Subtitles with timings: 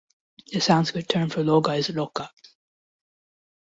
[0.51, 2.29] The Sanskrit term for Loga is "loka".